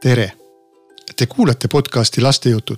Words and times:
tere! 0.00 0.32
Te 1.16 1.26
kuulate 1.26 1.68
podcasti 1.68 2.20
Lastejutud. 2.20 2.76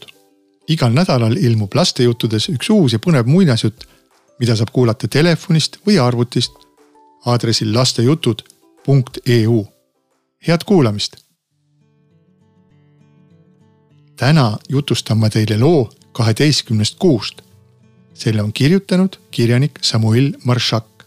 igal 0.69 0.93
nädalal 0.93 1.37
ilmub 1.37 1.75
lastejuttudes 1.75 2.49
üks 2.53 2.71
uus 2.71 2.93
ja 2.93 2.99
põnev 2.99 3.27
muinasjutt, 3.27 3.85
mida 4.39 4.57
saab 4.57 4.69
kuulata 4.73 5.09
telefonist 5.09 5.79
või 5.87 5.97
arvutist 5.99 6.53
aadressil 7.27 7.73
lastejutud.eu. 7.75 9.65
head 10.47 10.65
kuulamist. 10.67 11.17
täna 14.17 14.59
jutustan 14.69 15.19
ma 15.19 15.31
teile 15.31 15.59
loo 15.59 15.91
kaheteistkümnest 16.13 16.99
kuust. 16.99 17.43
selle 18.15 18.43
on 18.43 18.53
kirjutanud 18.53 19.17
kirjanik 19.31 19.79
Samuel 19.83 20.33
Maršak 20.45 21.05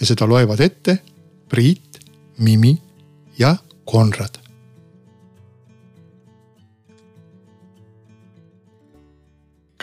ja 0.00 0.06
seda 0.06 0.28
loevad 0.28 0.60
ette 0.60 0.98
Priit, 1.48 2.00
Mimi 2.38 2.78
ja 3.38 3.56
Konrad 3.84 4.43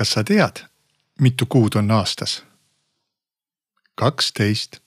kas 0.02 0.16
sa 0.16 0.24
tead, 0.26 0.64
mitu 1.22 1.46
kuud 1.46 1.76
on 1.78 1.92
aastas? 1.94 2.42
kaksteist. 3.96 4.80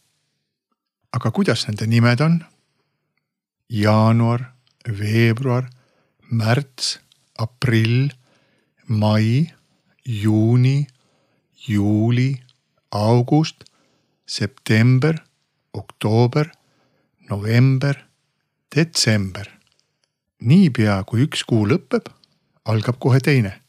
aga 1.14 1.30
kuidas 1.30 1.68
nende 1.68 1.86
nimed 1.86 2.20
on? 2.26 2.40
jaanuar, 3.70 4.42
veebruar, 4.98 5.70
märts, 6.40 6.98
aprill, 7.38 8.10
mai, 8.88 9.54
juuni, 10.02 10.88
juuli, 11.68 12.42
august, 12.90 13.62
september, 14.26 15.22
oktoober, 15.72 16.50
november, 17.30 18.02
detsember. 18.74 19.46
niipea 20.40 21.04
kui 21.06 21.28
üks 21.28 21.46
kuu 21.46 21.68
lõpeb, 21.70 22.10
algab 22.66 22.98
kohe 22.98 23.22
teine 23.22 23.60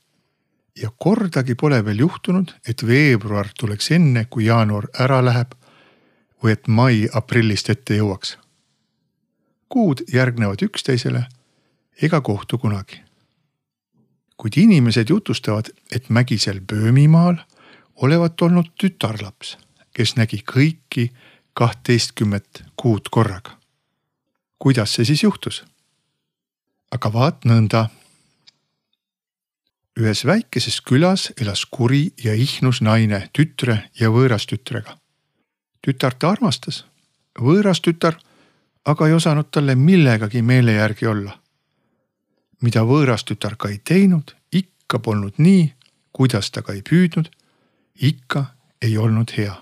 ja 0.81 0.89
kordagi 0.97 1.55
pole 1.55 1.85
veel 1.85 1.99
juhtunud, 1.99 2.51
et 2.67 2.87
veebruar 2.87 3.47
tuleks 3.59 3.91
enne, 3.91 4.25
kui 4.25 4.45
jaanuar 4.45 4.87
ära 4.99 5.21
läheb 5.25 5.55
või 6.43 6.51
et 6.55 6.67
mai 6.67 7.07
aprillist 7.13 7.69
ette 7.69 7.95
jõuaks. 7.95 8.37
kuud 9.69 10.03
järgnevad 10.13 10.61
üksteisele 10.61 11.25
ega 12.01 12.21
kohtu 12.21 12.57
kunagi. 12.57 13.01
kuid 14.37 14.57
inimesed 14.57 15.09
jutustavad, 15.09 15.69
et 15.91 16.09
mägisel 16.09 16.61
Böömimaal 16.61 17.35
olevat 17.95 18.41
olnud 18.41 18.65
tütarlaps, 18.81 19.57
kes 19.93 20.15
nägi 20.15 20.43
kõiki 20.43 21.11
kahtteistkümmet 21.53 22.63
kuud 22.75 23.09
korraga. 23.11 23.57
kuidas 24.59 24.93
see 24.93 25.05
siis 25.05 25.23
juhtus? 25.23 25.63
aga 26.91 27.13
vaat 27.13 27.45
nõnda 27.45 27.89
ühes 29.99 30.25
väikeses 30.25 30.81
külas 30.81 31.31
elas 31.41 31.65
kuri 31.65 32.13
ja 32.23 32.33
ihnus 32.33 32.81
naine 32.81 33.29
tütre 33.33 33.89
ja 33.99 34.09
võõrastütrega. 34.09 34.97
tütart 35.81 36.19
ta 36.19 36.29
armastas, 36.29 36.85
võõras 37.39 37.81
tütar 37.81 38.19
aga 38.85 39.07
ei 39.07 39.13
osanud 39.13 39.49
talle 39.51 39.75
millegagi 39.75 40.41
meele 40.41 40.73
järgi 40.73 41.07
olla. 41.07 41.39
mida 42.61 42.81
võõras 42.81 43.23
tütar 43.25 43.55
ka 43.57 43.69
ei 43.69 43.77
teinud, 43.77 44.31
ikka 44.51 44.99
polnud 44.99 45.33
nii, 45.37 45.73
kuidas 46.11 46.51
ta 46.51 46.61
ka 46.61 46.73
ei 46.73 46.81
püüdnud, 46.81 47.29
ikka 48.01 48.45
ei 48.81 48.97
olnud 48.97 49.31
hea. 49.37 49.55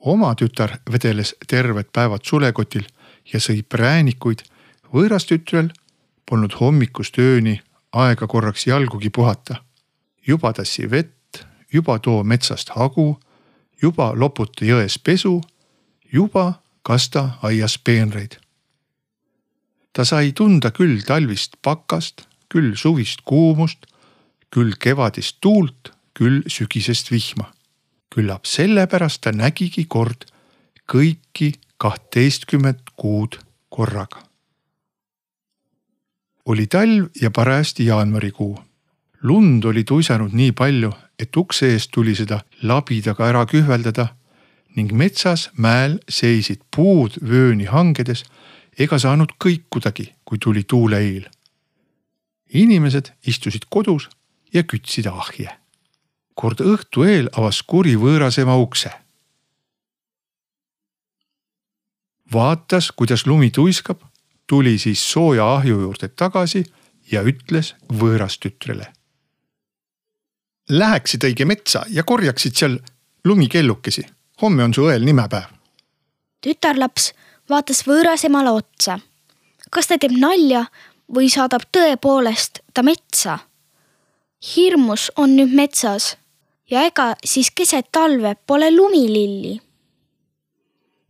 oma 0.00 0.34
tütar 0.34 0.78
vedeles 0.92 1.34
terved 1.46 1.92
päevad 1.92 2.24
sulekotil 2.24 2.86
ja 3.32 3.40
sõi 3.40 3.62
präänikuid, 3.62 4.42
võõras 4.92 5.26
tütrel 5.26 5.72
polnud 6.26 6.52
hommikust 6.60 7.18
ööni 7.18 7.60
aega 7.92 8.26
korraks 8.26 8.66
jalgugi 8.66 9.10
puhata. 9.10 9.64
juba 10.28 10.52
tassi 10.52 10.90
vett, 10.90 11.46
juba 11.72 11.98
too 11.98 12.24
metsast 12.24 12.68
hagu, 12.76 13.20
juba 13.82 14.12
loputa 14.14 14.64
jões 14.64 14.98
pesu, 14.98 15.40
juba 16.12 16.60
kasta 16.82 17.38
aias 17.42 17.78
peenreid. 17.78 18.36
ta 19.92 20.04
sai 20.04 20.32
tunda 20.32 20.70
küll 20.70 21.02
talvist 21.06 21.56
pakast, 21.62 22.26
küll 22.48 22.76
suvist 22.76 23.24
kuumust, 23.24 23.86
küll 24.50 24.76
kevadist 24.80 25.40
tuult, 25.40 25.92
küll 26.14 26.42
sügisest 26.46 27.10
vihma. 27.10 27.52
küllap 28.14 28.46
sellepärast 28.46 29.20
ta 29.20 29.32
nägigi 29.32 29.84
kord 29.84 30.24
kõiki 30.88 31.52
kahtteistkümmet 31.78 32.80
kuud 32.96 33.38
korraga 33.68 34.27
oli 36.48 36.66
talv 36.66 37.06
ja 37.20 37.30
parajasti 37.30 37.86
jaanuarikuu. 37.86 38.64
lund 39.22 39.64
oli 39.64 39.84
tuisanud 39.84 40.32
nii 40.32 40.52
palju, 40.52 40.92
et 41.18 41.36
ukse 41.36 41.72
eest 41.72 41.90
tuli 41.94 42.14
seda 42.14 42.40
labidaga 42.62 43.26
ära 43.26 43.42
kühveldada 43.46 44.06
ning 44.76 44.92
metsas 44.92 45.50
mäel 45.56 45.98
seisid 46.08 46.62
puud 46.76 47.18
vööni 47.30 47.66
hangedes 47.66 48.24
ega 48.78 48.98
saanud 48.98 49.34
kõikudagi, 49.44 50.12
kui 50.24 50.38
tuli 50.38 50.64
tuuleiil. 50.64 51.28
inimesed 52.54 53.12
istusid 53.26 53.66
kodus 53.68 54.08
ja 54.54 54.62
kütsid 54.62 55.06
ahje. 55.06 55.50
kord 56.34 56.60
õhtu 56.60 57.04
eel 57.04 57.28
avas 57.36 57.62
kuri 57.62 57.96
võõrasema 57.96 58.56
ukse. 58.56 58.90
vaatas, 62.32 62.92
kuidas 62.92 63.26
lumi 63.26 63.50
tuiskab 63.50 64.07
tuli 64.48 64.78
siis 64.78 65.12
sooja 65.12 65.54
ahju 65.54 65.80
juurde 65.80 66.08
tagasi 66.08 66.64
ja 67.12 67.22
ütles 67.22 67.74
võõrastütrele. 67.92 68.86
Läheksid 70.68 71.24
õige 71.24 71.44
metsa 71.48 71.84
ja 71.88 72.02
korjaksid 72.02 72.56
seal 72.56 72.78
lumikellukesi. 73.24 74.06
homme 74.42 74.64
on 74.64 74.74
su 74.74 74.82
õel 74.82 75.04
nimepäev. 75.04 75.48
tütarlaps 76.40 77.12
vaatas 77.48 77.86
võõrasemale 77.86 78.50
otsa. 78.50 78.98
kas 79.70 79.86
ta 79.86 79.98
teeb 79.98 80.12
nalja 80.12 80.66
või 81.14 81.28
saadab 81.30 81.62
tõepoolest 81.72 82.60
ta 82.74 82.82
metsa? 82.82 83.38
hirmus 84.56 85.10
on 85.16 85.36
nüüd 85.36 85.54
metsas 85.54 86.16
ja 86.70 86.82
ega 86.86 87.14
siis 87.24 87.50
keset 87.50 87.92
talve 87.92 88.36
pole 88.46 88.70
lumililli. 88.76 89.60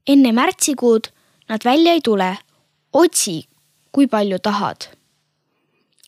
enne 0.07 0.33
märtsikuud 0.33 1.09
nad 1.49 1.65
välja 1.65 1.93
ei 1.93 2.01
tule 2.01 2.37
otsi, 2.93 3.49
kui 3.93 4.07
palju 4.07 4.39
tahad. 4.39 4.77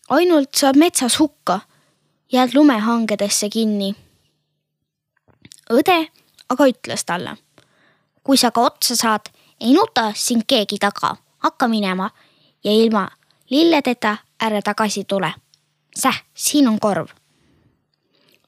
ainult 0.08 0.54
saad 0.54 0.76
metsas 0.76 1.18
hukka, 1.18 1.60
jääd 2.32 2.50
lumehangedesse 2.54 3.48
kinni. 3.48 3.94
õde 5.70 6.08
aga 6.48 6.64
ütles 6.66 7.04
talle. 7.04 7.36
kui 8.22 8.36
sa 8.36 8.50
ka 8.50 8.60
otsa 8.60 8.96
saad, 8.96 9.30
ei 9.60 9.72
nuta 9.72 10.12
sind 10.14 10.42
keegi 10.46 10.78
taga, 10.78 11.16
hakka 11.38 11.68
minema 11.68 12.10
ja 12.64 12.72
ilma 12.72 13.08
lilledeta 13.50 14.16
ära 14.40 14.62
tagasi 14.62 15.04
tule. 15.04 15.34
Säh, 15.96 16.22
siin 16.34 16.68
on 16.68 16.78
korv. 16.80 17.08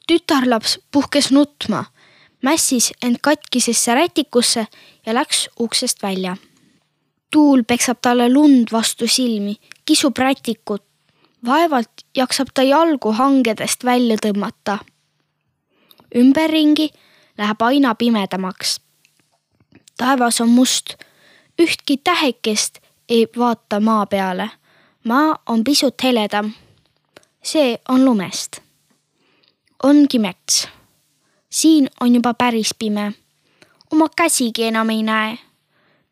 tütarlaps 0.07 0.79
puhkes 0.93 1.31
nutma, 1.31 1.85
mässis 2.43 2.93
end 3.03 3.17
katkisesse 3.23 3.95
rätikusse 3.95 4.67
ja 5.07 5.15
läks 5.15 5.49
uksest 5.61 6.03
välja 6.03 6.37
tuul 7.33 7.63
peksab 7.67 7.99
talle 8.03 8.29
lund 8.33 8.69
vastu 8.73 9.07
silmi, 9.07 9.57
kisub 9.85 10.19
rätikut. 10.19 10.85
vaevalt 11.47 11.91
jaksab 12.17 12.49
ta 12.55 12.63
jalgu 12.63 13.13
hangedest 13.13 13.85
välja 13.85 14.17
tõmmata. 14.27 14.79
ümberringi 16.15 16.91
läheb 17.39 17.63
aina 17.63 17.95
pimedamaks. 17.95 18.81
taevas 19.97 20.41
on 20.41 20.49
must, 20.49 20.95
ühtki 21.63 21.97
tähekest 22.05 22.79
ei 23.09 23.27
vaata 23.39 23.81
maa 23.81 24.07
peale. 24.07 24.51
maa 25.05 25.39
on 25.47 25.65
pisut 25.65 26.03
heledam. 26.03 26.53
see 27.43 27.79
on 27.89 28.05
lumest. 28.05 28.61
ongi 29.83 30.19
mets. 30.19 30.69
siin 31.51 31.89
on 32.01 32.15
juba 32.15 32.35
päris 32.35 32.75
pime. 32.79 33.13
oma 33.93 34.09
käsigi 34.17 34.65
enam 34.65 34.91
ei 34.91 35.03
näe. 35.03 35.39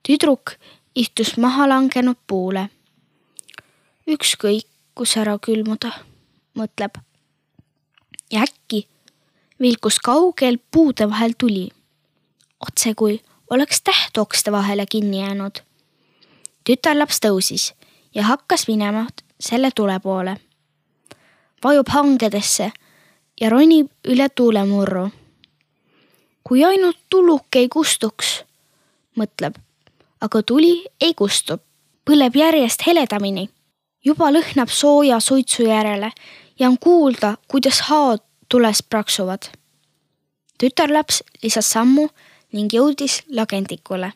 tüdruk 0.09 0.51
istus 0.95 1.37
maha 1.37 1.69
langenud 1.69 2.17
puule. 2.27 2.69
ükskõik, 4.07 4.67
kus 4.95 5.17
ära 5.17 5.39
külmuda, 5.39 5.93
mõtleb. 6.55 6.99
ja 8.31 8.43
äkki 8.43 8.89
vilkus 9.61 9.99
kaugel 9.99 10.59
puude 10.71 11.11
vahel 11.11 11.33
tuli, 11.39 11.69
otse 12.61 12.95
kui 12.95 13.21
oleks 13.51 13.83
täht 13.83 14.19
okste 14.19 14.53
vahele 14.53 14.87
kinni 14.87 15.21
jäänud. 15.21 15.63
tütarlaps 16.65 17.21
tõusis 17.21 17.73
ja 18.15 18.23
hakkas 18.25 18.69
minema 18.69 19.07
selle 19.41 19.71
tule 19.71 20.01
poole. 20.01 20.37
vajub 21.65 21.89
hangedesse 21.89 22.73
ja 23.41 23.51
ronib 23.51 23.89
üle 24.05 24.29
tuulemurru. 24.29 25.11
kui 26.45 26.65
ainult 26.65 26.99
tuluke 27.11 27.59
ei 27.59 27.69
kustuks, 27.69 28.45
mõtleb 29.17 29.70
aga 30.21 30.43
tuli 30.43 30.85
ei 31.01 31.15
kustu, 31.15 31.59
põleb 32.05 32.37
järjest 32.37 32.87
heledamini. 32.87 33.49
juba 34.05 34.31
lõhnab 34.33 34.69
sooja 34.69 35.21
suitsu 35.21 35.63
järele 35.63 36.13
ja 36.59 36.69
on 36.69 36.79
kuulda, 36.79 37.37
kuidas 37.49 37.81
haod 37.81 38.21
tules 38.49 38.83
praksuvad. 38.83 39.43
tütarlaps 40.59 41.23
lisas 41.43 41.71
sammu 41.71 42.09
ning 42.53 42.73
jõudis 42.73 43.23
lagendikule 43.29 44.13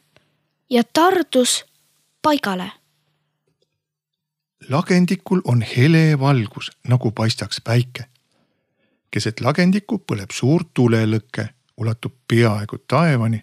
ja 0.70 0.82
tardus 0.92 1.64
paigale. 2.22 2.70
lagendikul 4.68 5.40
on 5.44 5.62
hele 5.62 6.20
valgus, 6.20 6.70
nagu 6.88 7.10
paistaks 7.10 7.60
päike. 7.60 8.04
keset 9.10 9.40
lagendikku 9.40 9.98
põleb 9.98 10.32
suur 10.32 10.64
tulelõke, 10.74 11.48
ulatub 11.76 12.12
peaaegu 12.28 12.78
taevani. 12.88 13.42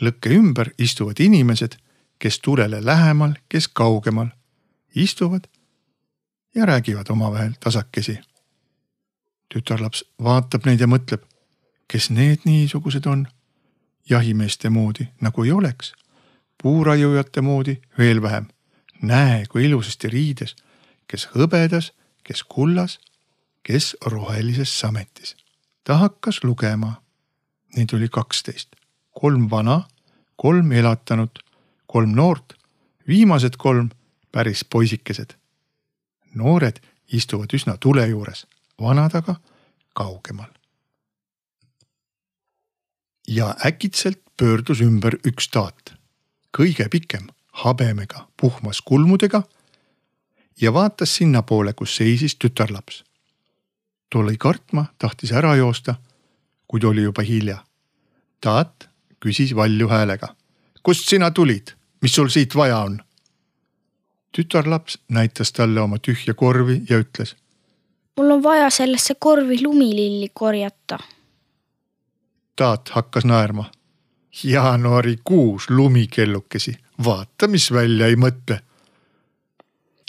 Lõkke 0.00 0.30
ümber 0.30 0.70
istuvad 0.78 1.20
inimesed, 1.20 1.76
kes 2.18 2.40
tulele 2.40 2.84
lähemal, 2.84 3.34
kes 3.48 3.68
kaugemal, 3.68 4.28
istuvad 4.94 5.46
ja 6.54 6.66
räägivad 6.66 7.10
omavahel 7.10 7.52
tasakesi. 7.60 8.18
tütarlaps 9.54 10.04
vaatab 10.22 10.66
neid 10.66 10.80
ja 10.80 10.86
mõtleb, 10.86 11.22
kes 11.88 12.10
need 12.10 12.44
niisugused 12.44 13.06
on. 13.06 13.26
jahimeeste 14.10 14.70
moodi 14.70 15.08
nagu 15.20 15.44
ei 15.44 15.52
oleks 15.52 15.92
puuraiujate 16.62 17.40
moodi 17.40 17.80
veel 17.98 18.22
vähem. 18.22 18.46
näe, 19.02 19.46
kui 19.46 19.64
ilusasti 19.64 20.08
riides, 20.08 20.56
kes 21.06 21.28
hõbedas, 21.34 21.92
kes 22.22 22.42
kullas, 22.42 22.98
kes 23.62 23.96
rohelises 24.04 24.80
sametis. 24.80 25.36
ta 25.84 25.96
hakkas 25.96 26.44
lugema. 26.44 27.02
Neid 27.76 27.92
oli 27.92 28.08
kaksteist, 28.08 28.76
kolm 29.20 29.48
vana, 29.50 29.80
kolm 30.36 30.72
elatanut, 30.72 31.38
kolm 31.86 32.14
noort, 32.14 32.54
viimased 33.08 33.56
kolm 33.58 33.90
päris 34.32 34.64
poisikesed. 34.64 35.34
noored 36.34 36.78
istuvad 37.12 37.50
üsna 37.56 37.76
tule 37.80 38.06
juures, 38.06 38.46
vanad 38.80 39.14
aga 39.14 39.34
kaugemal. 39.94 40.50
ja 43.28 43.56
äkitselt 43.66 44.22
pöördus 44.36 44.80
ümber 44.80 45.18
üks 45.26 45.48
taat 45.50 45.94
kõige 46.56 46.88
pikem, 46.88 47.26
habemega, 47.52 48.28
puhmas 48.40 48.80
kulmudega 48.80 49.42
ja 50.60 50.72
vaatas 50.72 51.16
sinnapoole, 51.16 51.72
kus 51.72 51.96
seisis 51.96 52.36
tütarlaps. 52.36 53.04
too 54.10 54.22
lõi 54.22 54.36
kartma, 54.38 54.86
tahtis 54.98 55.32
ära 55.32 55.56
joosta, 55.56 55.94
kuid 56.68 56.84
oli 56.84 57.02
juba 57.02 57.22
hilja. 57.22 57.64
taat 58.40 58.87
küsis 59.20 59.54
valju 59.56 59.88
häälega. 59.88 60.34
kust 60.82 61.08
sina 61.08 61.30
tulid, 61.30 61.74
mis 62.02 62.14
sul 62.14 62.28
siit 62.28 62.54
vaja 62.54 62.78
on? 62.78 63.00
tütarlaps 64.36 64.98
näitas 65.08 65.52
talle 65.52 65.80
oma 65.80 65.98
tühja 65.98 66.34
korvi 66.34 66.82
ja 66.90 66.98
ütles. 66.98 67.36
mul 68.16 68.30
on 68.30 68.42
vaja 68.42 68.70
sellesse 68.70 69.14
korvi 69.14 69.62
lumililli 69.62 70.30
korjata. 70.34 70.98
taat 72.56 72.88
hakkas 72.88 73.24
naerma 73.24 73.70
jaanuarikuus 74.44 75.70
lumikellukesi, 75.70 76.78
vaata, 77.04 77.48
mis 77.48 77.72
välja 77.72 78.06
ei 78.06 78.16
mõtle. 78.16 78.60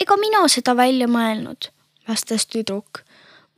ega 0.00 0.16
mina 0.16 0.48
seda 0.48 0.76
välja 0.76 1.08
mõelnud, 1.08 1.70
vastas 2.08 2.46
tüdruk. 2.46 3.02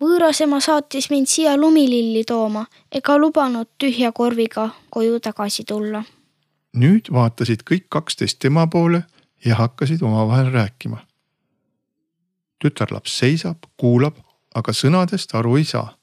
Võõras 0.02 0.40
ema 0.44 0.60
saatis 0.60 1.10
mind 1.10 1.30
siia 1.30 1.54
lumililli 1.56 2.24
tooma 2.28 2.66
ega 2.92 3.16
lubanud 3.18 3.70
tühja 3.78 4.12
korviga 4.12 4.68
koju 4.90 5.20
tagasi 5.20 5.64
tulla. 5.64 6.04
nüüd 6.72 7.12
vaatasid 7.12 7.62
kõik 7.70 7.86
kaksteist 7.88 8.38
tema 8.38 8.66
poole 8.66 9.04
ja 9.44 9.54
hakkasid 9.54 10.02
omavahel 10.02 10.52
rääkima. 10.52 11.06
tütarlaps 12.58 13.18
seisab, 13.18 13.58
kuulab, 13.76 14.16
aga 14.54 14.72
sõnadest 14.72 15.34
aru 15.34 15.56
ei 15.56 15.64
saa. 15.64 15.98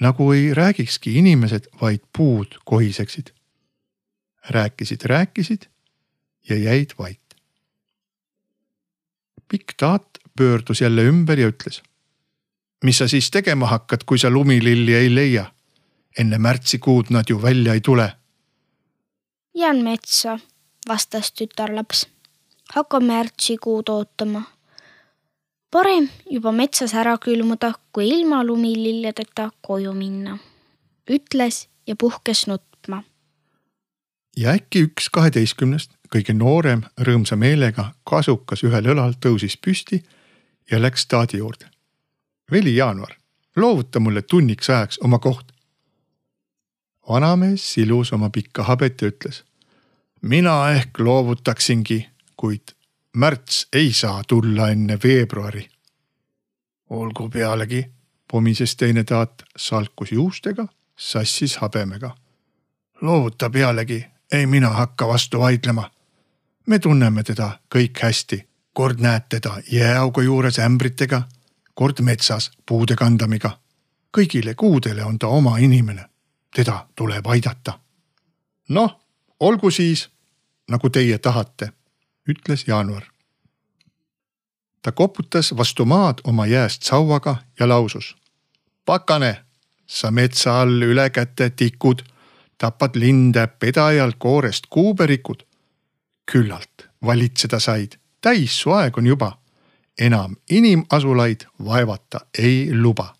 nagu 0.00 0.32
ei 0.32 0.54
räägikski 0.54 1.18
inimesed, 1.18 1.68
vaid 1.80 2.00
puud 2.16 2.58
kohiseksid 2.64 3.32
rääkisid, 4.48 5.00
rääkisid 5.04 5.62
ja 6.48 6.56
jäid 6.56 6.90
vait. 6.98 7.20
pikk 9.48 9.74
taat 9.76 10.08
pöördus 10.38 10.80
jälle 10.80 11.02
ümber 11.02 11.38
ja 11.38 11.48
ütles. 11.48 11.82
Mis 12.84 12.98
sa 12.98 13.08
siis 13.08 13.30
tegema 13.30 13.66
hakkad, 13.66 14.04
kui 14.06 14.18
sa 14.18 14.30
lumililli 14.30 14.94
ei 14.94 15.14
leia? 15.14 15.52
enne 16.18 16.38
märtsikuud 16.38 17.10
nad 17.10 17.24
ju 17.28 17.42
välja 17.42 17.74
ei 17.74 17.80
tule. 17.80 18.12
jään 19.54 19.76
metsa, 19.76 20.38
vastas 20.88 21.32
tütarlaps. 21.32 22.08
hakka 22.74 23.00
märtsikuud 23.00 23.88
ootama. 23.88 24.42
parem 25.70 26.08
juba 26.30 26.52
metsas 26.52 26.94
ära 26.94 27.18
külmuda, 27.18 27.72
kui 27.92 28.08
ilma 28.08 28.44
lumililledeta 28.44 29.50
koju 29.60 29.92
minna, 29.92 30.38
ütles 31.10 31.68
ja 31.86 31.96
puhkes 31.96 32.46
nutma 32.46 33.02
ja 34.36 34.54
äkki 34.56 34.84
üks 34.88 35.10
kaheteistkümnest, 35.12 35.92
kõige 36.12 36.34
noorem, 36.34 36.84
rõõmsa 37.00 37.36
meelega 37.36 37.90
kasukas 38.08 38.64
ühel 38.66 38.92
õlal 38.94 39.16
tõusis 39.20 39.56
püsti 39.56 40.02
ja 40.70 40.80
läks 40.82 41.06
taadi 41.06 41.42
juurde. 41.42 41.68
Veli 42.50 42.76
Jaanuar, 42.76 43.14
loovuta 43.56 44.00
mulle 44.00 44.22
tunniks 44.22 44.70
ajaks 44.70 44.98
oma 45.04 45.18
koht. 45.18 45.52
vanamees 47.08 47.72
silus 47.72 48.12
oma 48.12 48.30
pikka 48.30 48.62
habet 48.62 49.02
ja 49.02 49.08
ütles. 49.08 49.44
mina 50.22 50.70
ehk 50.70 50.98
loovutaksingi, 50.98 52.08
kuid 52.36 52.62
märts 53.16 53.68
ei 53.72 53.92
saa 53.92 54.22
tulla 54.28 54.68
enne 54.70 54.98
veebruari. 55.04 55.68
olgu 56.90 57.28
pealegi, 57.28 57.86
pomises 58.32 58.76
teine 58.76 59.04
taat, 59.04 59.42
salkus 59.56 60.12
juustega, 60.12 60.66
sassis 60.96 61.56
habemega. 61.56 62.16
loovuta 63.00 63.50
pealegi, 63.50 64.06
ei 64.32 64.46
mina 64.46 64.68
hakka 64.68 65.08
vastu 65.08 65.38
vaidlema. 65.38 65.90
me 66.66 66.78
tunneme 66.78 67.22
teda 67.22 67.58
kõik 67.74 68.02
hästi, 68.02 68.48
kord 68.72 69.00
näed 69.00 69.22
teda 69.28 69.62
jääaugu 69.72 70.20
juures 70.20 70.58
ämbritega, 70.58 71.22
kord 71.74 72.00
metsas 72.00 72.50
puude 72.66 72.96
kandamiga. 72.96 73.58
kõigile 74.18 74.54
kuudele 74.54 75.04
on 75.04 75.18
ta 75.18 75.26
oma 75.26 75.58
inimene, 75.58 76.04
teda 76.54 76.86
tuleb 76.96 77.26
aidata. 77.26 77.78
noh, 78.68 79.00
olgu 79.40 79.70
siis 79.70 80.08
nagu 80.70 80.90
teie 80.90 81.18
tahate, 81.18 81.72
ütles 82.28 82.64
Jaanuar. 82.66 83.02
ta 84.82 84.92
koputas 84.92 85.56
vastu 85.56 85.84
maad 85.84 86.18
oma 86.24 86.46
jääst 86.46 86.82
sauaga 86.82 87.36
ja 87.60 87.68
lausus. 87.68 88.16
pakane, 88.84 89.44
sa 89.86 90.10
metsa 90.10 90.60
all 90.60 90.82
ülekäte 90.82 91.50
tikud 91.50 92.02
tapad 92.60 92.96
linde 92.96 93.46
pedajal 93.46 94.12
koorest 94.18 94.66
kuuberikud. 94.70 95.42
küllalt 96.32 96.88
valitseda 97.04 97.58
said, 97.60 97.96
täis 98.20 98.60
su 98.60 98.70
aeg 98.70 98.98
on 98.98 99.06
juba. 99.06 99.39
Enam 100.00 100.36
inimasulaid 100.50 101.40
vaevata 101.64 102.20
ei 102.38 102.68
luba. 102.72 103.14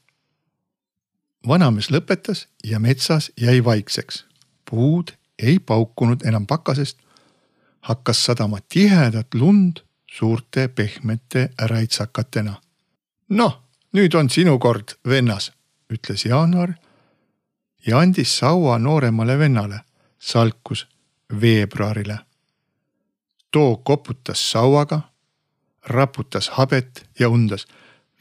vanamees 1.48 1.90
lõpetas 1.90 2.46
ja 2.64 2.78
metsas 2.78 3.32
jäi 3.40 3.64
vaikseks. 3.64 4.24
puud 4.70 5.08
ei 5.38 5.58
paukunud 5.58 6.26
enam 6.26 6.46
pakasest. 6.46 6.98
hakkas 7.80 8.24
sadama 8.24 8.58
tihedat 8.68 9.34
lund 9.34 9.76
suurte 10.10 10.68
pehmete 10.68 11.50
räitsakatena. 11.62 12.54
noh, 13.28 13.62
nüüd 13.92 14.14
on 14.14 14.30
sinu 14.30 14.58
kord, 14.58 14.88
vennas, 15.08 15.52
ütles 15.92 16.24
Jaanuar 16.24 16.74
ja 17.86 17.98
andis 17.98 18.38
saua 18.38 18.78
nooremale 18.78 19.38
vennale, 19.38 19.80
salkus 20.18 20.88
veebruarile. 21.40 22.18
too 23.52 23.76
koputas 23.76 24.50
sauaga, 24.50 25.09
raputas 25.86 26.50
habet 26.56 27.06
ja 27.18 27.28
undas. 27.28 27.66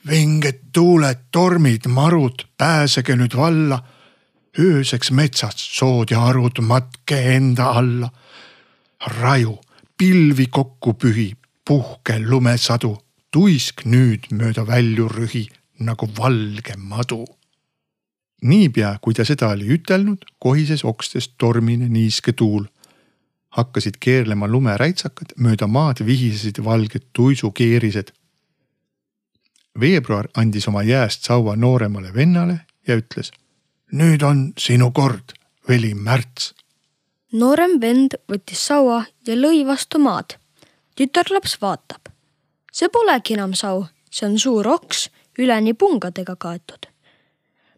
vinged 0.08 0.60
tuuled, 0.74 1.18
tormid, 1.32 1.88
marud, 1.88 2.46
pääsege 2.58 3.16
nüüd 3.16 3.36
valla. 3.36 3.84
ööseks 4.60 5.12
metsast 5.12 5.60
sood 5.60 6.12
ja 6.12 6.20
harud, 6.20 6.62
matke 6.62 7.36
enda 7.36 7.72
alla. 7.72 8.10
raju, 9.22 9.60
pilvi 9.98 10.48
kokku 10.48 10.94
pühi, 10.94 11.36
puhke 11.66 12.20
lumesadu, 12.20 12.98
tuisk 13.32 13.86
nüüd 13.86 14.32
mööda 14.32 14.68
välju 14.68 15.08
rühi 15.08 15.48
nagu 15.80 16.10
valge 16.18 16.76
madu 16.78 17.26
niipea, 18.42 18.98
kui 19.02 19.14
ta 19.14 19.26
seda 19.28 19.52
oli 19.54 19.70
ütelnud, 19.76 20.24
kohises 20.40 20.84
okstest 20.88 21.36
tormine 21.38 21.90
niiske 21.92 22.34
tuul. 22.34 22.68
Hakkasid 23.50 23.98
keerlema 24.00 24.48
lumeräitsakad, 24.48 25.34
mööda 25.38 25.68
maad 25.68 26.04
vihisesid 26.06 26.64
valged 26.64 27.10
tuisukeerised. 27.14 28.12
veebruar 29.80 30.28
andis 30.38 30.68
oma 30.68 30.84
jääst 30.84 31.24
saua 31.24 31.56
nooremale 31.56 32.14
vennale 32.14 32.60
ja 32.88 32.96
ütles. 32.96 33.32
nüüd 33.92 34.24
on 34.24 34.54
sinu 34.58 34.92
kord, 34.92 35.34
veli 35.68 35.94
Märts. 35.94 36.54
noorem 37.32 37.82
vend 37.82 38.16
võttis 38.32 38.68
saua 38.68 39.06
ja 39.28 39.36
lõi 39.36 39.66
vastu 39.66 40.00
maad. 40.00 40.38
tütarlaps 40.96 41.62
vaatab. 41.62 42.02
see 42.72 42.90
polegi 42.90 43.34
enam 43.34 43.54
sau, 43.54 43.88
see 44.12 44.30
on 44.30 44.40
suur 44.40 44.68
oks, 44.68 45.10
üleni 45.40 45.74
pungadega 45.74 46.36
kaetud. 46.36 46.86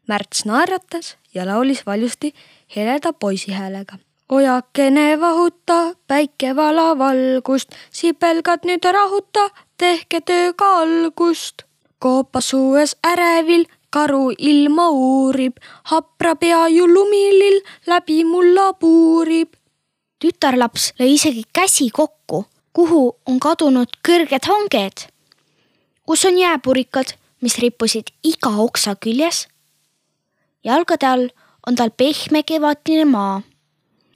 Märts 0.07 0.45
naeratas 0.45 1.17
ja 1.33 1.45
laulis 1.45 1.85
valjusti 1.85 2.33
heleda 2.75 3.13
poisi 3.13 3.51
häälega. 3.51 3.97
Ojakene 4.31 5.19
vahuta, 5.19 5.93
päike 6.07 6.55
vala 6.55 6.91
valgust, 6.97 7.75
sipelgad 7.91 8.63
nüüd 8.67 8.85
rahuta, 8.97 9.49
tehke 9.77 10.21
tööga 10.21 10.69
algust. 10.83 11.67
koopas 12.01 12.53
uues 12.57 12.95
ärevil 13.05 13.67
karu 13.93 14.31
ilma 14.37 14.87
uurib, 14.89 15.59
hapra 15.91 16.35
pea 16.35 16.67
ju 16.71 16.87
lumilill 16.87 17.59
läbi 17.87 18.23
mulla 18.23 18.73
puurib. 18.73 19.49
tütarlaps 20.19 20.93
lõi 20.99 21.13
isegi 21.17 21.43
käsi 21.53 21.89
kokku, 21.89 22.45
kuhu 22.73 23.03
on 23.25 23.39
kadunud 23.39 23.91
kõrged 24.07 24.47
hanged. 24.47 25.07
kus 26.05 26.25
on 26.25 26.37
jääpurikad, 26.37 27.13
mis 27.41 27.57
rippusid 27.57 28.07
iga 28.23 28.49
oksa 28.49 28.95
küljes? 28.95 29.47
jalgade 30.63 31.07
all 31.07 31.29
on 31.67 31.75
tal 31.75 31.89
pehme 31.89 32.43
kevadine 32.43 33.05
maa. 33.05 33.41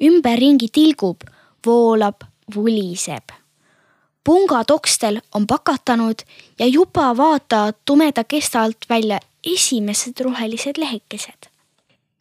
Ümberringi 0.02 0.68
tilgub, 0.72 1.22
voolab, 1.66 2.22
vuliseb. 2.56 3.30
pungad 4.24 4.70
okstel 4.70 5.22
on 5.36 5.48
pakatanud 5.48 6.22
ja 6.60 6.66
juba 6.66 7.18
vaatavad 7.18 7.76
tumeda 7.86 8.24
kesta 8.24 8.62
alt 8.62 8.90
välja 8.90 9.20
esimesed 9.44 10.20
rohelised 10.20 10.78
lehekesed. 10.78 11.50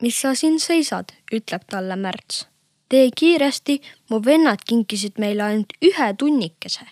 mis 0.02 0.20
sa 0.20 0.34
siin 0.34 0.60
seisad, 0.60 1.12
ütleb 1.32 1.62
talle 1.70 1.96
Märts. 1.96 2.46
tee 2.88 3.10
kiiresti, 3.16 3.80
mu 4.10 4.24
vennad 4.24 4.58
kinkisid 4.66 5.18
meile 5.18 5.42
ainult 5.42 5.72
ühe 5.82 6.14
tunnikese. 6.18 6.86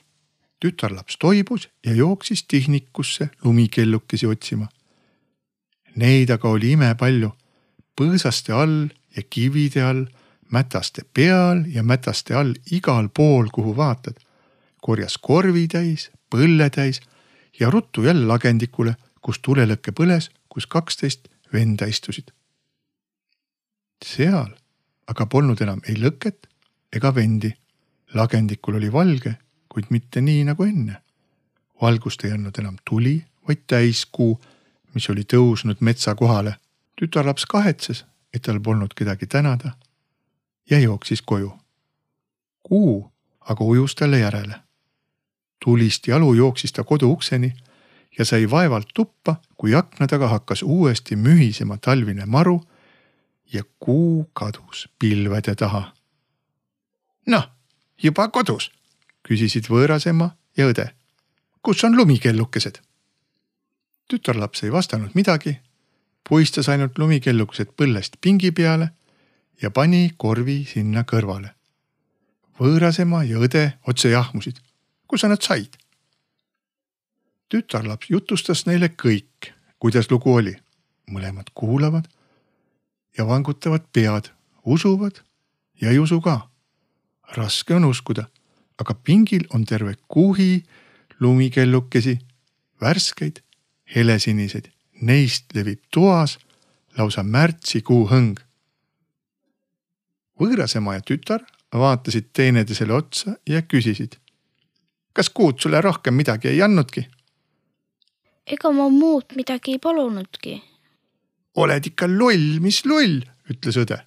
tütarlaps 0.61 1.17
toibus 1.19 1.69
ja 1.87 1.93
jooksis 1.93 2.45
tihnikusse 2.49 3.29
lumikellukesi 3.45 4.27
otsima. 4.27 4.67
Neid 5.97 6.31
aga 6.31 6.49
oli 6.49 6.73
imepalju 6.73 7.33
põõsaste 8.01 8.53
all 8.57 8.89
ja 9.17 9.23
kivide 9.29 9.83
all, 9.85 10.07
mätaste 10.53 11.03
peal 11.15 11.65
ja 11.67 11.83
mätaste 11.83 12.35
all 12.35 12.55
igal 12.71 13.09
pool, 13.09 13.49
kuhu 13.53 13.77
vaatad. 13.77 14.15
korjas 14.83 15.19
korvi 15.19 15.69
täis, 15.69 16.11
põlle 16.31 16.71
täis 16.71 17.01
ja 17.61 17.71
ruttu 17.71 18.03
jälle 18.03 18.27
lagendikule 18.27 18.95
kus 19.23 19.39
tulelõke 19.39 19.95
põles, 19.95 20.29
kus 20.49 20.67
kaksteist 20.67 21.29
venda 21.55 21.87
istusid. 21.87 22.33
seal 24.05 24.51
aga 25.07 25.27
polnud 25.27 25.61
enam 25.63 25.81
ei 25.89 25.97
lõket 25.97 26.49
ega 26.93 27.15
vendi. 27.15 27.53
lagendikul 28.15 28.75
oli 28.75 28.93
valge, 28.93 29.35
kuid 29.69 29.87
mitte 29.91 30.21
nii 30.21 30.45
nagu 30.45 30.65
enne. 30.65 30.97
valgust 31.83 32.25
ei 32.25 32.33
andnud 32.33 32.59
enam 32.59 32.77
tuli, 32.85 33.25
vaid 33.49 33.63
täiskuu, 33.67 34.41
mis 34.95 35.09
oli 35.11 35.25
tõusnud 35.25 35.81
metsa 35.81 36.15
kohale. 36.15 36.57
tütarlaps 37.01 37.47
kahetses, 37.47 38.05
et 38.35 38.43
tal 38.43 38.61
polnud 38.61 38.95
kedagi 38.95 39.27
tänada 39.27 39.73
ja 40.71 40.79
jooksis 40.79 41.23
koju. 41.23 41.53
kuu 42.63 43.13
aga 43.41 43.65
ujus 43.65 43.95
talle 43.95 44.19
järele. 44.19 44.55
tulist 45.65 46.07
jalu 46.07 46.35
jooksis 46.35 46.73
ta 46.73 46.85
kodu 46.85 47.11
ukseni 47.11 47.53
ja 48.19 48.25
sai 48.25 48.51
vaevalt 48.51 48.89
tuppa, 48.95 49.37
kui 49.57 49.75
akna 49.75 50.07
taga 50.07 50.29
hakkas 50.29 50.63
uuesti 50.63 51.17
mühisema 51.17 51.77
talvine 51.77 52.27
maru 52.27 52.61
ja 53.53 53.63
kuu 53.79 54.31
kadus 54.33 54.89
pilvede 54.99 55.55
taha. 55.55 55.93
noh, 57.27 57.49
juba 58.03 58.29
kodus, 58.29 58.73
küsisid 59.29 59.69
võõrasema 59.69 60.31
ja 60.57 60.67
õde. 60.67 60.91
kus 61.63 61.85
on 61.85 61.97
lumikellukesed? 61.97 62.81
tütarlaps 64.09 64.65
ei 64.65 64.73
vastanud 64.73 65.11
midagi, 65.15 65.59
puistas 66.29 66.69
ainult 66.69 66.99
lumikellukesed 66.99 67.73
põllest 67.77 68.17
pingi 68.21 68.51
peale 68.51 68.91
ja 69.63 69.71
pani 69.71 70.13
korvi 70.17 70.65
sinna 70.65 71.05
kõrvale. 71.05 71.55
võõrasema 72.61 73.25
ja 73.25 73.39
õde 73.39 73.73
otse 73.87 74.09
jahmusid. 74.09 74.61
kus 75.07 75.21
sa 75.21 75.29
nad 75.29 75.43
said? 75.43 75.77
tütarlaps 77.49 78.11
jutustas 78.11 78.67
neile 78.67 78.89
kõik, 78.89 79.53
kuidas 79.79 80.11
lugu 80.11 80.35
oli. 80.35 80.57
mõlemad 81.11 81.51
kuulavad 81.55 82.09
ja 83.19 83.27
vangutavad 83.27 83.85
pead, 83.93 84.31
usuvad 84.65 85.21
ja 85.81 85.91
ei 85.91 85.99
usu 85.99 86.21
ka. 86.21 86.49
raske 87.37 87.75
on 87.75 87.85
uskuda, 87.85 88.27
aga 88.79 88.95
pingil 88.95 89.47
on 89.55 89.65
terve 89.65 89.97
kuhi 90.09 90.65
lumikellukesi, 91.21 92.19
värskeid, 92.81 93.43
helesiniseid, 93.95 94.71
neist 95.01 95.55
levib 95.55 95.81
toas 95.91 96.39
lausa 96.99 97.23
märtsikuu 97.23 98.07
hõng. 98.11 98.41
Võõrasema 100.43 100.99
ja 100.99 101.07
tütar 101.07 101.47
vaatasid 101.73 102.33
teineteisele 102.33 102.93
otsa 102.93 103.37
ja 103.49 103.63
küsisid. 103.63 104.19
kas 105.13 105.29
kuud 105.31 105.61
sulle 105.61 105.81
rohkem 105.81 106.15
midagi 106.15 106.49
ei 106.49 106.63
andnudki? 106.63 107.07
ega 108.47 108.73
ma 108.73 108.89
muud 108.89 109.37
midagi 109.37 109.77
ei 109.77 109.79
palunudki. 109.79 110.63
oled 111.57 111.87
ikka 111.87 112.09
loll, 112.09 112.59
mis 112.61 112.85
loll, 112.85 113.23
ütles 113.51 113.77
õde. 113.77 114.01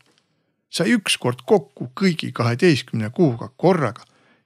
sai 0.70 0.92
ükskord 0.92 1.46
kokku 1.46 1.92
kõigi 1.96 2.32
kaheteistkümne 2.34 3.10
kuuga 3.10 3.50
korraga 3.58 4.04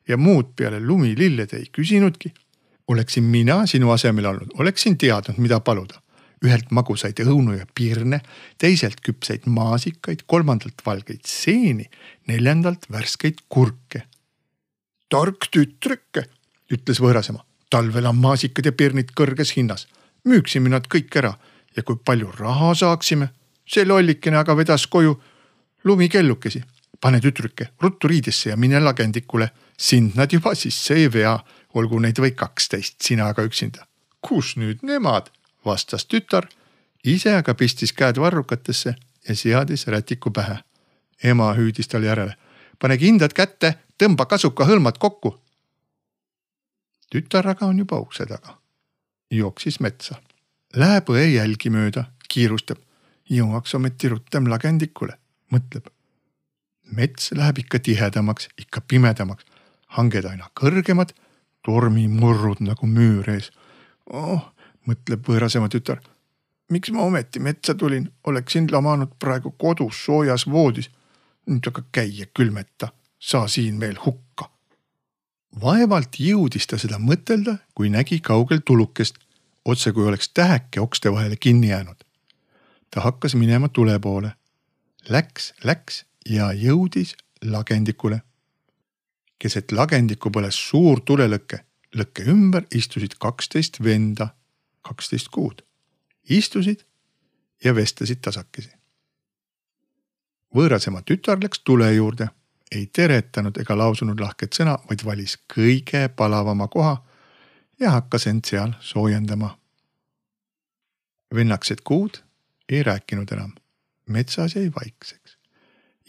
ja 0.08 0.18
muud 0.18 0.54
peale 0.56 0.80
lumilillede 0.80 1.58
ei 1.58 1.70
küsinudki. 1.72 2.34
oleksin 2.88 3.24
mina 3.24 3.66
sinu 3.66 3.92
asemel 3.92 4.26
olnud, 4.26 4.52
oleksin 4.54 4.98
teadnud, 4.98 5.38
mida 5.38 5.60
paluda. 5.60 6.02
Ühelt 6.46 6.72
magusaid 6.72 7.20
õunu 7.26 7.58
ja 7.58 7.66
pirne, 7.76 8.22
teiselt 8.58 9.02
küpseid 9.02 9.46
maasikaid, 9.46 10.24
kolmandalt 10.26 10.82
valgeid 10.86 11.26
seeni, 11.28 11.90
neljandalt 12.28 12.88
värskeid 12.92 13.46
kurke. 13.50 14.06
tark 15.10 15.50
tütreke, 15.52 16.28
ütles 16.70 17.00
võõrasema 17.02 17.44
talvel 17.70 18.06
on 18.06 18.18
maasikad 18.18 18.66
ja 18.66 18.72
pirnid 18.72 19.14
kõrges 19.16 19.54
hinnas. 19.56 19.88
müüksime 20.26 20.70
nad 20.70 20.88
kõik 20.88 21.16
ära 21.16 21.34
ja 21.76 21.84
kui 21.84 21.96
palju 22.06 22.32
raha 22.40 22.74
saaksime. 22.76 23.30
see 23.66 23.86
lollikene 23.86 24.38
aga 24.38 24.58
vedas 24.58 24.88
koju 24.88 25.22
lumikellukesi. 25.84 26.64
pane 27.02 27.20
tüdruke 27.20 27.70
ruttu 27.82 28.08
riidesse 28.08 28.50
ja 28.50 28.58
mine 28.58 28.80
lagendikule. 28.80 29.50
sind 29.78 30.16
nad 30.16 30.34
juba 30.34 30.56
sisse 30.56 30.94
ei 30.94 31.14
vea, 31.14 31.40
olgu 31.74 32.00
neid 32.00 32.20
või 32.20 32.32
kaksteist, 32.36 33.02
sina 33.02 33.28
aga 33.28 33.44
üksinda. 33.44 33.88
kus 34.22 34.56
nüüd 34.56 34.80
nemad, 34.82 35.30
vastas 35.66 36.06
tütar. 36.06 36.48
ise 37.04 37.36
aga 37.36 37.54
pistis 37.54 37.94
käed 37.94 38.18
varrukatesse 38.18 38.96
ja 39.28 39.36
seadis 39.36 39.88
rätiku 39.88 40.32
pähe. 40.32 40.60
ema 41.24 41.54
hüüdis 41.54 41.88
talle 41.88 42.06
järele. 42.06 42.36
pane 42.80 42.98
kindad 42.98 43.34
kätte, 43.34 43.76
tõmba 43.98 44.26
kasuka 44.26 44.66
hõlmad 44.66 44.98
kokku 44.98 45.40
tütar 47.10 47.48
aga 47.48 47.66
on 47.66 47.78
juba 47.78 48.00
ukse 48.00 48.26
taga. 48.26 48.58
jooksis 49.32 49.80
metsa. 49.80 50.16
Läheb 50.76 51.10
õe 51.10 51.26
jälgi 51.34 51.70
mööda, 51.70 52.06
kiirustab. 52.30 52.78
jõuaks 53.30 53.76
ometi 53.76 54.10
rutem 54.10 54.50
lagendikule, 54.50 55.18
mõtleb. 55.54 55.90
mets 56.92 57.32
läheb 57.32 57.58
ikka 57.58 57.80
tihedamaks, 57.80 58.50
ikka 58.58 58.82
pimedamaks, 58.82 59.46
hanged 59.98 60.26
aina 60.26 60.50
kõrgemad, 60.54 61.14
tormimurrud 61.66 62.62
nagu 62.62 62.88
müür 62.88 63.30
ees. 63.30 63.52
oh, 64.06 64.54
mõtleb 64.88 65.26
võõrasema 65.28 65.70
tütar. 65.70 66.00
miks 66.70 66.92
ma 66.92 67.02
ometi 67.02 67.40
metsa 67.40 67.76
tulin, 67.76 68.12
oleksin 68.24 68.68
lamanud 68.72 69.16
praegu 69.20 69.52
kodus 69.52 70.06
soojas 70.06 70.46
voodis. 70.46 70.90
nüüd 71.46 71.68
aga 71.68 71.84
käia 71.92 72.26
külmeta, 72.34 72.92
saa 73.20 73.48
siin 73.48 73.80
veel 73.80 73.98
hukka 74.06 74.50
vaevalt 75.62 76.20
jõudis 76.20 76.68
ta 76.68 76.78
seda 76.78 77.00
mõtelda, 77.02 77.58
kui 77.76 77.90
nägi 77.90 78.20
kaugel 78.22 78.62
tulukest, 78.66 79.18
otse 79.66 79.92
kui 79.92 80.06
oleks 80.08 80.30
täheke 80.34 80.82
okste 80.82 81.12
vahele 81.12 81.36
kinni 81.36 81.70
jäänud. 81.70 82.04
ta 82.90 83.02
hakkas 83.02 83.36
minema 83.36 83.70
tule 83.70 84.00
poole. 84.00 84.32
Läks, 85.10 85.54
läks 85.64 86.06
ja 86.26 86.52
jõudis 86.54 87.16
lagendikule. 87.42 88.22
keset 89.40 89.72
lagendikku 89.72 90.30
põles 90.30 90.56
suur 90.70 91.02
tulelõke, 91.02 91.60
lõkke 91.96 92.24
ümber 92.28 92.66
istusid 92.72 93.16
kaksteist 93.20 93.84
venda, 93.84 94.30
kaksteist 94.90 95.30
kuud. 95.30 95.62
istusid 96.30 96.84
ja 97.64 97.76
vestlesid 97.76 98.22
tasakesi. 98.22 98.72
võõrasema 100.56 101.02
tütar 101.06 101.40
läks 101.44 101.62
tule 101.64 101.94
juurde 101.94 102.30
ei 102.72 102.86
teretanud 102.86 103.58
ega 103.58 103.78
lausunud 103.78 104.20
lahket 104.20 104.54
sõna, 104.54 104.78
vaid 104.90 105.06
valis 105.06 105.38
kõige 105.54 106.08
palavama 106.10 106.68
koha 106.68 106.98
ja 107.80 107.92
hakkas 107.98 108.28
end 108.28 108.46
seal 108.46 108.74
soojendama. 108.80 109.58
vennakesed 111.36 111.82
kuud 111.84 112.24
ei 112.70 112.84
rääkinud 112.84 113.32
enam, 113.34 113.52
metsas 114.08 114.56
jäi 114.56 114.72
vaikseks 114.76 115.40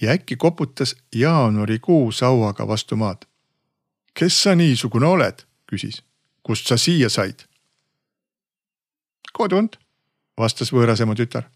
ja 0.00 0.12
äkki 0.12 0.36
koputas 0.36 0.96
jaanuarikuu 1.14 2.12
sauaga 2.12 2.68
vastu 2.68 2.96
maad. 2.96 3.26
kes 4.14 4.42
sa 4.42 4.54
niisugune 4.54 5.06
oled, 5.06 5.44
küsis. 5.66 6.02
kust 6.42 6.66
sa 6.66 6.76
siia 6.76 7.08
said? 7.08 7.49
Kodunt, 9.32 9.76
vastas 10.38 10.72
võõrasema 10.72 11.14
tütar. 11.18 11.46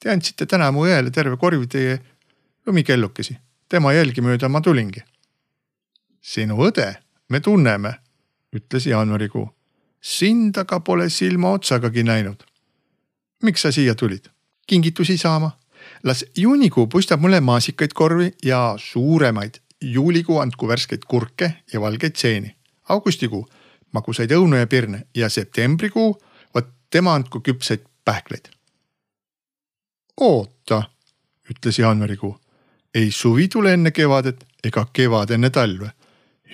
Te 0.00 0.10
andsite 0.10 0.46
täna 0.46 0.70
mu 0.72 0.84
õele 0.88 1.10
terve 1.14 1.36
korvi 1.40 1.66
teie 1.70 1.98
lumikellukesi, 2.66 3.36
tema 3.68 3.92
jälgi 3.92 4.20
mööda 4.20 4.48
ma 4.48 4.60
tulingi. 4.60 5.02
sinu 6.20 6.56
õde 6.56 6.94
me 7.28 7.40
tunneme, 7.40 7.94
ütles 8.56 8.86
jaanuarikuu. 8.86 9.48
sind 10.00 10.56
aga 10.56 10.80
pole 10.80 11.10
silmaotsagagi 11.10 12.02
näinud. 12.02 12.44
miks 13.42 13.62
sa 13.62 13.72
siia 13.72 13.94
tulid? 13.94 14.28
kingitusi 14.66 15.16
saama? 15.16 15.50
las 16.02 16.24
juunikuu 16.36 16.86
puistab 16.86 17.20
mulle 17.20 17.40
maasikaid 17.40 17.92
korvi 17.94 18.32
ja 18.44 18.74
suuremaid. 18.76 19.54
juulikuu 19.80 20.38
andku 20.38 20.68
värskeid 20.68 21.04
kurke 21.08 21.52
ja 21.72 21.80
valgeid 21.80 22.16
seeni. 22.16 22.56
augustikuu 22.88 23.48
magusaid 23.94 24.32
õunu 24.34 24.58
ja 24.58 24.66
pirne 24.66 25.06
ja 25.14 25.28
septembrikuu, 25.28 26.16
tema 26.90 27.14
andku 27.14 27.40
küpseid 27.40 27.84
pähkleid. 28.04 28.48
oota, 30.20 30.82
ütles 31.50 31.78
jaanuarikuu. 31.78 32.40
ei 32.94 33.10
suvi 33.10 33.48
tule 33.48 33.72
enne 33.72 33.90
kevadet 33.90 34.44
ega 34.64 34.86
kevad 34.92 35.30
enne 35.30 35.50
talve. 35.50 35.90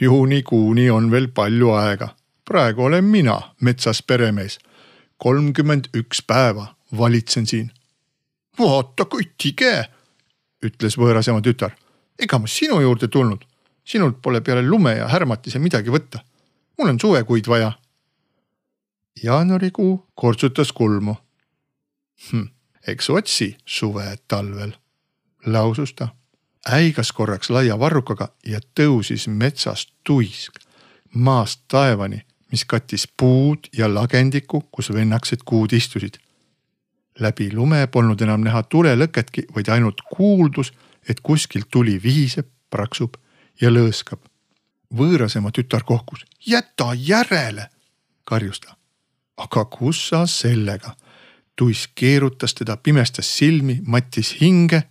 juunikuuni 0.01 0.91
on 0.91 1.11
veel 1.11 1.29
palju 1.29 1.71
aega. 1.71 2.09
praegu 2.45 2.85
olen 2.85 3.05
mina 3.05 3.41
metsas 3.61 4.03
peremees. 4.03 4.59
kolmkümmend 5.17 5.85
üks 5.97 6.23
päeva 6.27 6.75
valitsen 6.97 7.47
siin. 7.47 7.71
vaata 8.59 9.05
kui 9.05 9.31
tige, 9.43 9.85
ütles 10.67 10.99
võõras 10.99 11.29
ema 11.29 11.41
tütar. 11.41 11.71
ega 12.19 12.39
ma 12.39 12.47
sinu 12.47 12.81
juurde 12.81 13.09
tulnud. 13.09 13.45
sinult 13.85 14.23
pole 14.23 14.41
peale 14.41 14.63
lume 14.63 14.97
ja 14.97 15.09
härmatise 15.09 15.59
midagi 15.59 15.91
võtta. 15.91 16.19
mul 16.79 16.89
on 16.89 17.01
suvekuid 17.01 17.47
vaja. 17.47 17.73
Jaanuarikuu 19.23 20.07
kortsutas 20.15 20.73
kulmu 20.73 21.15
hm,. 22.31 22.47
eks 22.87 23.11
otsi 23.11 23.57
suve 23.65 24.17
talvel, 24.29 24.73
lausus 25.47 25.95
ta. 25.95 26.09
äigas 26.71 27.13
korraks 27.13 27.51
laia 27.51 27.79
varrukaga 27.79 28.29
ja 28.47 28.61
tõusis 28.81 29.29
metsast 29.29 29.91
tuisk 30.05 30.61
maast 31.15 31.61
taevani, 31.69 32.23
mis 32.53 32.65
kattis 32.65 33.09
puud 33.17 33.69
ja 33.77 33.95
lagendiku, 33.95 34.61
kus 34.73 34.93
vennakesed 34.93 35.43
kuud 35.45 35.73
istusid. 35.73 36.19
läbi 37.21 37.53
lume 37.53 37.87
polnud 37.87 38.21
enam 38.21 38.41
näha 38.41 38.63
tulelõketki, 38.63 39.43
vaid 39.55 39.69
ainult 39.69 40.01
kuuldus, 40.17 40.73
et 41.09 41.21
kuskilt 41.21 41.69
tuli 41.71 42.03
vihiseb, 42.03 42.47
praksub 42.71 43.17
ja 43.61 43.71
lõõskab. 43.71 44.19
võõrasema 44.95 45.51
tütar 45.51 45.85
kohkus. 45.85 46.25
jäta 46.47 46.95
järele, 46.95 47.69
karjus 48.25 48.61
ta. 48.61 48.80
Aga 49.41 49.65
kus 49.65 50.09
sa 50.09 50.27
sellega 50.27 50.95
tuisk 51.61 51.91
keerutas 51.95 52.55
teda, 52.55 52.77
pimestas 52.77 53.39
silmi, 53.39 53.81
mattis 53.87 54.41
hinge. 54.41 54.83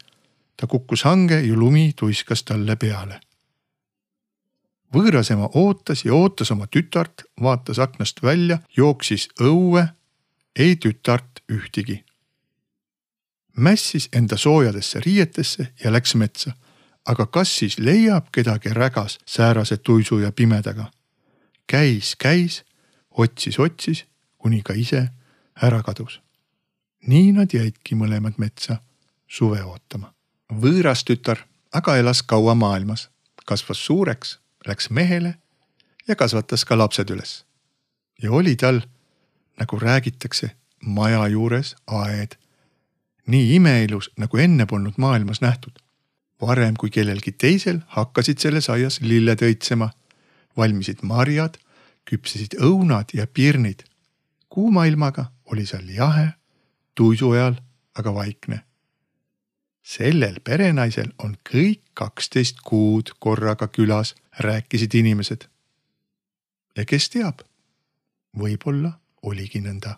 ta 0.58 0.68
kukkus 0.68 1.03
hange 1.03 1.39
ja 1.39 1.56
lumi 1.56 1.94
tuiskas 1.96 2.44
talle 2.44 2.75
peale. 2.75 3.20
võõras 4.94 5.32
ema 5.34 5.50
ootas 5.56 6.06
ja 6.06 6.13
ootas 6.13 6.51
oma 6.51 6.68
tütart, 6.68 7.24
vaatas 7.41 7.79
aknast 7.79 8.22
välja, 8.24 8.60
jooksis 8.77 9.29
õue. 9.41 9.88
ei 10.60 10.75
tütart 10.75 11.41
ühtigi. 11.51 12.03
mässis 13.58 14.10
enda 14.13 14.38
soojadesse 14.38 15.00
riietesse 15.00 15.74
ja 15.84 15.91
läks 15.91 16.15
metsa. 16.15 16.51
aga 17.06 17.25
kas 17.25 17.58
siis 17.58 17.79
leiab 17.79 18.29
kedagi 18.32 18.70
rägas 18.70 19.18
säärase 19.25 19.77
tuisu 19.77 20.20
ja 20.20 20.32
pimedaga? 20.32 20.91
käis, 21.68 22.15
käis, 22.15 22.63
otsis, 23.10 23.60
otsis, 23.60 24.08
kuni 24.39 24.63
ka 24.63 24.73
ise 24.73 25.09
ära 25.61 25.83
kadus 25.83 26.19
nii 27.07 27.31
nad 27.35 27.53
jäidki 27.53 27.95
mõlemad 27.95 28.39
metsa 28.41 28.79
suve 29.27 29.61
ootama. 29.63 30.13
võõras 30.49 31.03
tütar 31.05 31.45
aga 31.71 31.97
elas 31.97 32.23
kaua 32.23 32.55
maailmas, 32.55 33.09
kasvas 33.45 33.85
suureks, 33.85 34.39
läks 34.67 34.89
mehele 34.89 35.35
ja 36.07 36.15
kasvatas 36.15 36.65
ka 36.65 36.77
lapsed 36.77 37.09
üles. 37.09 37.45
ja 38.21 38.31
oli 38.31 38.55
tal, 38.55 38.81
nagu 39.59 39.79
räägitakse, 39.79 40.51
maja 40.81 41.27
juures 41.27 41.75
aed. 41.87 42.35
nii 43.27 43.55
imeilus, 43.55 44.11
nagu 44.17 44.37
enne 44.37 44.65
polnud 44.65 44.97
maailmas 44.97 45.41
nähtud. 45.41 45.79
varem 46.41 46.75
kui 46.75 46.89
kellelgi 46.89 47.31
teisel 47.31 47.79
hakkasid 47.87 48.39
selles 48.39 48.69
aias 48.69 49.01
lilled 49.01 49.41
õitsema, 49.41 49.89
valmisid 50.57 50.99
marjad, 51.01 51.57
küpsesid 52.05 52.55
õunad 52.59 53.13
ja 53.13 53.27
pirnid. 53.27 53.83
Kuuma 54.59 54.85
ilmaga 54.85 55.25
oli 55.45 55.65
seal 55.65 55.87
jahe 55.87 56.27
tuisu 56.95 57.29
ajal 57.31 57.53
aga 58.00 58.13
vaikne. 58.13 58.57
sellel 59.83 60.39
perenaisel 60.43 61.13
on 61.24 61.37
kõik 61.50 61.79
kaksteist 61.93 62.59
kuud 62.67 63.13
korraga 63.19 63.67
külas, 63.67 64.15
rääkisid 64.39 64.98
inimesed. 65.00 65.48
ja 66.77 66.85
kes 66.85 67.09
teab, 67.09 67.39
võib-olla 68.35 68.91
oligi 69.22 69.63
nõnda 69.63 69.95